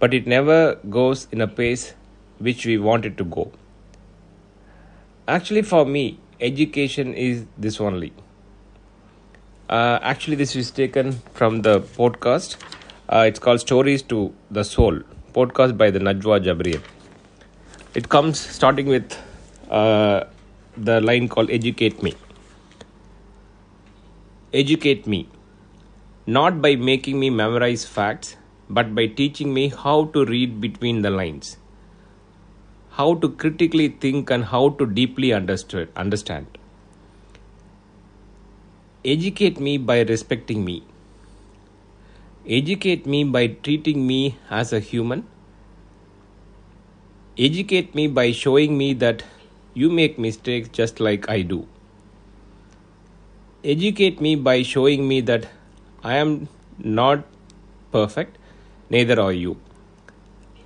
but 0.00 0.14
it 0.14 0.26
never 0.26 0.76
goes 0.98 1.28
in 1.30 1.40
a 1.40 1.46
pace 1.46 1.94
which 2.38 2.66
we 2.66 2.78
want 2.78 3.04
it 3.04 3.16
to 3.18 3.24
go. 3.24 3.52
Actually, 5.28 5.62
for 5.62 5.84
me, 5.84 6.18
education 6.40 7.14
is 7.14 7.44
this 7.56 7.80
only. 7.80 8.12
Uh, 9.68 9.98
actually, 10.02 10.36
this 10.36 10.56
is 10.56 10.70
taken 10.70 11.12
from 11.34 11.62
the 11.62 11.80
podcast. 11.80 12.56
Uh, 13.08 13.24
it's 13.28 13.38
called 13.38 13.60
Stories 13.60 14.02
to 14.02 14.32
the 14.50 14.64
Soul, 14.64 15.00
podcast 15.34 15.76
by 15.76 15.90
the 15.90 16.00
Najwa 16.00 16.42
Jabriel. 16.42 16.82
It 17.94 18.08
comes 18.08 18.40
starting 18.40 18.86
with 18.86 19.16
uh, 19.70 20.24
the 20.76 21.00
line 21.00 21.28
called 21.28 21.50
Educate 21.50 22.02
Me. 22.02 22.14
Educate 24.52 25.06
me, 25.06 25.28
not 26.26 26.60
by 26.60 26.74
making 26.74 27.20
me 27.20 27.30
memorize 27.30 27.84
facts, 27.84 28.36
but 28.78 28.94
by 28.94 29.06
teaching 29.06 29.52
me 29.52 29.68
how 29.68 30.04
to 30.14 30.24
read 30.24 30.60
between 30.60 31.02
the 31.02 31.10
lines, 31.10 31.56
how 32.90 33.14
to 33.14 33.28
critically 33.28 33.88
think, 33.88 34.30
and 34.30 34.44
how 34.44 34.68
to 34.68 34.86
deeply 34.86 35.32
understand. 35.32 36.46
Educate 39.04 39.58
me 39.58 39.76
by 39.78 40.02
respecting 40.02 40.64
me. 40.64 40.84
Educate 42.46 43.06
me 43.06 43.24
by 43.24 43.46
treating 43.48 44.06
me 44.06 44.36
as 44.50 44.72
a 44.72 44.80
human. 44.80 45.26
Educate 47.38 47.94
me 47.94 48.06
by 48.06 48.30
showing 48.32 48.76
me 48.78 48.92
that 48.94 49.24
you 49.74 49.90
make 49.90 50.18
mistakes 50.18 50.68
just 50.68 51.00
like 51.00 51.28
I 51.28 51.42
do. 51.42 51.66
Educate 53.64 54.20
me 54.20 54.36
by 54.36 54.62
showing 54.62 55.06
me 55.08 55.20
that 55.22 55.48
I 56.02 56.16
am 56.16 56.48
not 56.78 57.24
perfect, 57.92 58.36
neither 58.90 59.20
are 59.20 59.32
you. 59.32 59.56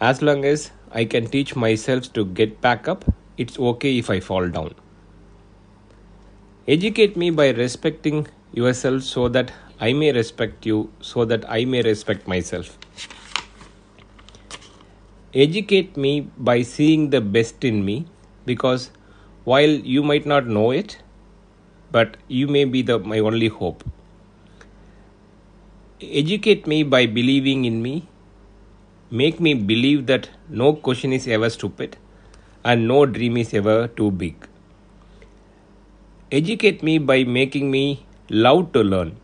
As 0.00 0.22
long 0.22 0.44
as 0.44 0.70
I 0.90 1.04
can 1.04 1.26
teach 1.26 1.54
myself 1.54 2.12
to 2.14 2.24
get 2.24 2.60
back 2.60 2.88
up, 2.88 3.04
it's 3.36 3.58
okay 3.58 3.98
if 3.98 4.10
I 4.10 4.20
fall 4.20 4.48
down. 4.48 4.74
Educate 6.66 7.16
me 7.16 7.30
by 7.30 7.50
respecting 7.50 8.26
yourself 8.52 9.02
so 9.02 9.28
that 9.28 9.52
I 9.78 9.92
may 9.92 10.12
respect 10.12 10.66
you, 10.66 10.90
so 11.00 11.24
that 11.26 11.48
I 11.48 11.64
may 11.64 11.82
respect 11.82 12.26
myself. 12.26 12.78
Educate 15.34 15.96
me 15.96 16.30
by 16.38 16.62
seeing 16.62 17.10
the 17.10 17.20
best 17.20 17.62
in 17.62 17.84
me 17.84 18.06
because 18.46 18.90
while 19.44 19.68
you 19.68 20.02
might 20.02 20.24
not 20.24 20.46
know 20.46 20.70
it, 20.70 20.98
but 21.92 22.16
you 22.26 22.48
may 22.48 22.64
be 22.64 22.82
the, 22.82 22.98
my 22.98 23.18
only 23.18 23.48
hope. 23.48 23.84
Educate 26.02 26.66
me 26.66 26.82
by 26.82 27.06
believing 27.06 27.64
in 27.64 27.80
me. 27.80 28.06
Make 29.10 29.40
me 29.40 29.54
believe 29.54 30.04
that 30.08 30.28
no 30.46 30.74
question 30.74 31.10
is 31.10 31.26
ever 31.26 31.48
stupid 31.48 31.96
and 32.62 32.86
no 32.86 33.06
dream 33.06 33.38
is 33.38 33.54
ever 33.54 33.88
too 33.88 34.10
big. 34.10 34.46
Educate 36.30 36.82
me 36.82 36.98
by 36.98 37.24
making 37.24 37.70
me 37.70 38.04
love 38.28 38.72
to 38.72 38.82
learn. 38.84 39.16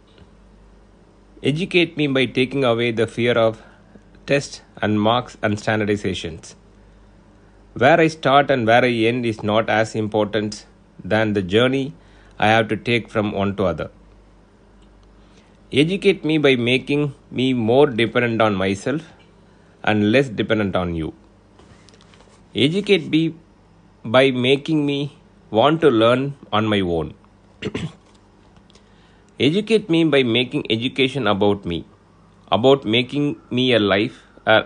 Educate 1.43 1.99
me 1.99 2.06
by 2.06 2.25
taking 2.25 2.65
away 2.65 2.91
the 2.91 3.06
fear 3.06 3.34
of 3.34 3.62
tests 4.25 4.62
and 4.81 4.99
marks 4.99 5.37
and 5.43 5.59
standardizations. 5.59 6.54
Where 7.75 8.00
I 8.00 8.06
start 8.06 8.50
and 8.50 8.66
where 8.66 8.83
I 8.83 8.93
end 8.93 9.27
is 9.27 9.43
not 9.43 9.69
as 9.69 9.94
important 9.94 10.65
than 11.04 11.34
the 11.34 11.43
journey 11.43 11.93
I 12.39 12.47
have 12.47 12.69
to 12.69 12.78
take 12.78 13.10
from 13.10 13.33
one 13.33 13.56
to 13.56 13.65
other. 13.65 13.91
Educate 15.81 16.22
me 16.22 16.37
by 16.37 16.55
making 16.55 17.15
me 17.31 17.55
more 17.55 17.87
dependent 17.87 18.43
on 18.43 18.55
myself 18.55 19.00
and 19.83 20.12
less 20.12 20.28
dependent 20.28 20.77
on 20.77 20.94
you. 20.94 21.15
Educate 22.55 23.09
me 23.09 23.34
by 24.05 24.31
making 24.33 24.84
me 24.84 25.16
want 25.50 25.81
to 25.81 25.91
learn 25.91 26.34
on 26.53 26.66
my 26.66 26.81
own. 26.81 27.15
Educate 29.41 29.88
me 29.88 30.05
by 30.05 30.22
making 30.22 30.71
education 30.71 31.27
about 31.27 31.65
me, 31.65 31.87
about 32.50 32.84
making 32.84 33.41
me 33.50 33.72
a 33.72 33.78
life, 33.78 34.22
uh, 34.47 34.65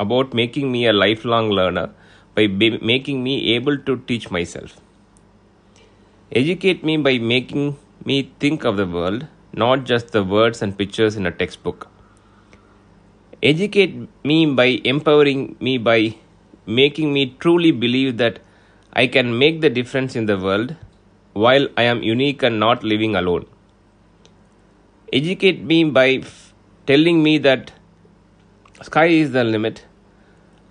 about 0.00 0.32
making 0.32 0.72
me 0.72 0.86
a 0.86 0.94
lifelong 0.94 1.50
learner, 1.50 1.90
by 2.34 2.46
be- 2.46 2.78
making 2.78 3.22
me 3.22 3.54
able 3.54 3.76
to 3.76 3.98
teach 4.06 4.30
myself. 4.30 4.80
Educate 6.32 6.82
me 6.82 6.96
by 6.96 7.18
making 7.18 7.76
me 8.06 8.32
think 8.40 8.64
of 8.64 8.78
the 8.78 8.86
world, 8.86 9.26
not 9.52 9.84
just 9.84 10.12
the 10.12 10.24
words 10.24 10.62
and 10.62 10.76
pictures 10.76 11.16
in 11.16 11.26
a 11.26 11.30
textbook. 11.30 11.88
Educate 13.42 14.08
me 14.24 14.46
by 14.46 14.80
empowering 14.84 15.56
me 15.60 15.78
by 15.78 16.14
making 16.66 17.12
me 17.12 17.36
truly 17.40 17.72
believe 17.72 18.16
that 18.18 18.38
I 18.92 19.06
can 19.06 19.38
make 19.38 19.60
the 19.60 19.70
difference 19.70 20.14
in 20.14 20.26
the 20.26 20.38
world 20.38 20.76
while 21.32 21.66
I 21.76 21.82
am 21.82 22.02
unique 22.02 22.42
and 22.42 22.60
not 22.60 22.84
living 22.84 23.16
alone. 23.16 23.46
Educate 25.12 25.62
me 25.62 25.84
by 25.84 26.08
f- 26.22 26.54
telling 26.86 27.22
me 27.22 27.38
that 27.38 27.72
sky 28.82 29.06
is 29.06 29.32
the 29.32 29.44
limit 29.44 29.84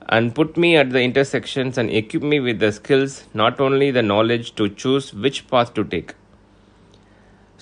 and 0.09 0.33
put 0.35 0.57
me 0.57 0.75
at 0.75 0.89
the 0.91 1.01
intersections 1.01 1.77
and 1.77 1.89
equip 1.89 2.23
me 2.23 2.39
with 2.39 2.59
the 2.59 2.71
skills, 2.71 3.23
not 3.33 3.59
only 3.59 3.91
the 3.91 4.01
knowledge 4.01 4.55
to 4.55 4.69
choose 4.69 5.13
which 5.13 5.47
path 5.47 5.73
to 5.73 5.83
take 5.83 6.13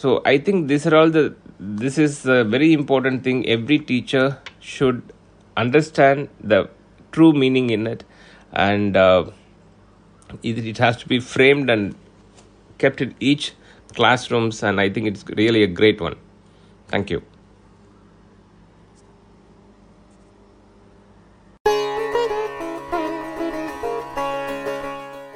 so 0.02 0.22
i 0.32 0.38
think 0.38 0.68
these 0.72 0.86
are 0.88 0.96
all 1.00 1.10
the 1.18 1.24
this 1.60 1.98
is 1.98 2.26
a 2.26 2.44
very 2.44 2.72
important 2.72 3.24
thing. 3.24 3.46
Every 3.48 3.80
teacher 3.80 4.40
should 4.60 5.14
understand 5.58 6.30
the 6.42 6.70
true 7.12 7.34
meaning 7.34 7.70
in 7.70 7.86
it. 7.86 8.06
And 8.54 8.96
uh, 8.96 9.32
it, 10.42 10.58
it 10.66 10.78
has 10.78 10.98
to 10.98 11.08
be 11.08 11.20
framed 11.20 11.70
and 11.70 11.96
kept 12.78 13.02
in 13.02 13.14
each 13.20 13.54
classrooms. 13.94 14.64
And 14.64 14.80
i 14.80 14.90
think 14.90 15.08
it's 15.08 15.26
really 15.36 15.64
a 15.64 15.68
great 15.68 16.00
one. 16.00 16.16
Thank 16.88 17.10
you. 17.10 17.22